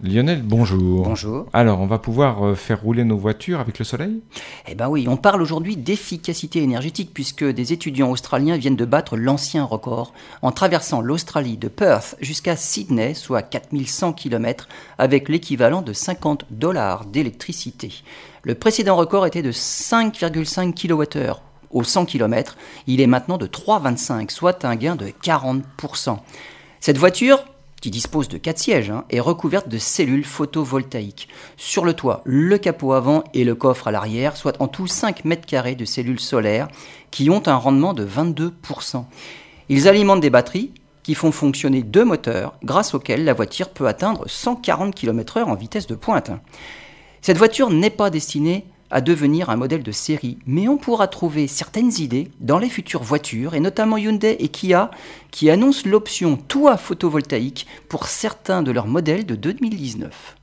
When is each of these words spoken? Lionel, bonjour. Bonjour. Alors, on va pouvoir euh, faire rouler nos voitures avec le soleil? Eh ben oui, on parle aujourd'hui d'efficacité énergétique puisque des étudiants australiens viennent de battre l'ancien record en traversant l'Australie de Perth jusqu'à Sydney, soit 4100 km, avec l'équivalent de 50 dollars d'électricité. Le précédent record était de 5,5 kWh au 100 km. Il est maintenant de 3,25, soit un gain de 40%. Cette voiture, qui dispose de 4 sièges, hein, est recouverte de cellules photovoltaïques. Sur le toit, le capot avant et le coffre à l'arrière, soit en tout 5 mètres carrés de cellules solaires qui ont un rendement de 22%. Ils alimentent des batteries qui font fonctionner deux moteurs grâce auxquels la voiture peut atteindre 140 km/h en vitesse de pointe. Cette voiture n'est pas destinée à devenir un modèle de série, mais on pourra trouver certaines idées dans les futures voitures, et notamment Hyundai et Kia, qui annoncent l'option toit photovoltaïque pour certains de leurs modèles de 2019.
Lionel, 0.00 0.42
bonjour. 0.42 1.02
Bonjour. 1.02 1.46
Alors, 1.52 1.80
on 1.80 1.86
va 1.86 1.98
pouvoir 1.98 2.46
euh, 2.46 2.54
faire 2.54 2.80
rouler 2.80 3.02
nos 3.02 3.16
voitures 3.16 3.58
avec 3.58 3.80
le 3.80 3.84
soleil? 3.84 4.20
Eh 4.68 4.76
ben 4.76 4.88
oui, 4.88 5.08
on 5.08 5.16
parle 5.16 5.42
aujourd'hui 5.42 5.76
d'efficacité 5.76 6.62
énergétique 6.62 7.10
puisque 7.12 7.44
des 7.44 7.72
étudiants 7.72 8.10
australiens 8.10 8.56
viennent 8.56 8.76
de 8.76 8.84
battre 8.84 9.16
l'ancien 9.16 9.64
record 9.64 10.12
en 10.40 10.52
traversant 10.52 11.00
l'Australie 11.00 11.56
de 11.56 11.66
Perth 11.66 12.14
jusqu'à 12.20 12.54
Sydney, 12.54 13.14
soit 13.14 13.42
4100 13.42 14.12
km, 14.12 14.68
avec 14.98 15.28
l'équivalent 15.28 15.82
de 15.82 15.92
50 15.92 16.44
dollars 16.50 17.04
d'électricité. 17.04 17.92
Le 18.44 18.54
précédent 18.54 18.94
record 18.94 19.26
était 19.26 19.42
de 19.42 19.50
5,5 19.50 20.74
kWh 20.74 21.32
au 21.72 21.82
100 21.82 22.04
km. 22.04 22.56
Il 22.86 23.00
est 23.00 23.08
maintenant 23.08 23.36
de 23.36 23.48
3,25, 23.48 24.30
soit 24.30 24.64
un 24.64 24.76
gain 24.76 24.94
de 24.94 25.08
40%. 25.22 26.18
Cette 26.78 26.98
voiture, 26.98 27.44
qui 27.80 27.90
dispose 27.90 28.28
de 28.28 28.38
4 28.38 28.58
sièges, 28.58 28.90
hein, 28.90 29.04
est 29.10 29.20
recouverte 29.20 29.68
de 29.68 29.78
cellules 29.78 30.24
photovoltaïques. 30.24 31.28
Sur 31.56 31.84
le 31.84 31.94
toit, 31.94 32.22
le 32.24 32.58
capot 32.58 32.92
avant 32.92 33.24
et 33.34 33.44
le 33.44 33.54
coffre 33.54 33.88
à 33.88 33.92
l'arrière, 33.92 34.36
soit 34.36 34.60
en 34.60 34.68
tout 34.68 34.86
5 34.86 35.24
mètres 35.24 35.46
carrés 35.46 35.74
de 35.74 35.84
cellules 35.84 36.20
solaires 36.20 36.68
qui 37.10 37.30
ont 37.30 37.46
un 37.46 37.56
rendement 37.56 37.94
de 37.94 38.06
22%. 38.06 39.04
Ils 39.68 39.88
alimentent 39.88 40.20
des 40.20 40.30
batteries 40.30 40.72
qui 41.02 41.14
font 41.14 41.32
fonctionner 41.32 41.82
deux 41.82 42.04
moteurs 42.04 42.54
grâce 42.62 42.94
auxquels 42.94 43.24
la 43.24 43.32
voiture 43.32 43.70
peut 43.70 43.86
atteindre 43.86 44.28
140 44.28 44.94
km/h 44.94 45.44
en 45.44 45.54
vitesse 45.54 45.86
de 45.86 45.94
pointe. 45.94 46.30
Cette 47.22 47.38
voiture 47.38 47.70
n'est 47.70 47.90
pas 47.90 48.10
destinée 48.10 48.66
à 48.90 49.00
devenir 49.00 49.50
un 49.50 49.56
modèle 49.56 49.82
de 49.82 49.92
série, 49.92 50.38
mais 50.46 50.68
on 50.68 50.78
pourra 50.78 51.08
trouver 51.08 51.46
certaines 51.46 51.92
idées 51.98 52.28
dans 52.40 52.58
les 52.58 52.68
futures 52.68 53.02
voitures, 53.02 53.54
et 53.54 53.60
notamment 53.60 53.96
Hyundai 53.96 54.36
et 54.38 54.48
Kia, 54.48 54.90
qui 55.30 55.50
annoncent 55.50 55.88
l'option 55.88 56.36
toit 56.36 56.76
photovoltaïque 56.76 57.66
pour 57.88 58.06
certains 58.06 58.62
de 58.62 58.70
leurs 58.70 58.86
modèles 58.86 59.26
de 59.26 59.34
2019. 59.34 60.37